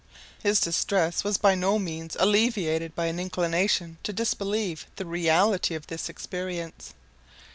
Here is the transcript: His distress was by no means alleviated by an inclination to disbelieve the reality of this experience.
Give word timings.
His 0.41 0.59
distress 0.59 1.23
was 1.23 1.37
by 1.37 1.53
no 1.53 1.77
means 1.77 2.17
alleviated 2.19 2.95
by 2.95 3.05
an 3.05 3.19
inclination 3.19 3.99
to 4.01 4.11
disbelieve 4.11 4.87
the 4.95 5.05
reality 5.05 5.75
of 5.75 5.85
this 5.85 6.09
experience. 6.09 6.95